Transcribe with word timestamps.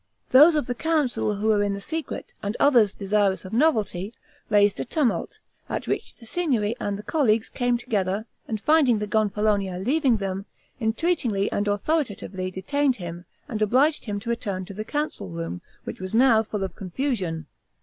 Those 0.31 0.55
of 0.55 0.65
the 0.65 0.73
council 0.73 1.35
who 1.35 1.49
were 1.49 1.61
in 1.61 1.75
the 1.75 1.79
secret, 1.79 2.33
and 2.41 2.57
others 2.59 2.95
desirous 2.95 3.45
of 3.45 3.53
novelty, 3.53 4.15
raised 4.49 4.79
a 4.79 4.83
tumult, 4.83 5.37
at 5.69 5.87
which 5.87 6.15
the 6.15 6.25
Signory 6.25 6.75
and 6.79 6.97
the 6.97 7.03
Colleagues 7.03 7.49
came 7.49 7.77
together, 7.77 8.25
and 8.47 8.59
finding 8.59 8.97
the 8.97 9.05
Gonfalonier 9.05 9.77
leaving 9.77 10.17
them, 10.17 10.47
entreatingly 10.79 11.51
and 11.51 11.67
authoritatively 11.67 12.49
detained 12.49 12.95
him, 12.95 13.25
and 13.47 13.61
obliged 13.61 14.05
him 14.05 14.19
to 14.21 14.29
return 14.31 14.65
to 14.65 14.73
the 14.73 14.83
council 14.83 15.29
room, 15.29 15.61
which 15.83 16.01
was 16.01 16.15
now 16.15 16.41
full 16.41 16.63
of 16.63 16.75
confusion. 16.75 17.45